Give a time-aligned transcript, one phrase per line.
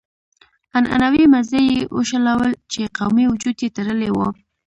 [0.77, 4.17] عنعنوي مزي يې وشلول چې قومي وجود يې تړلی و.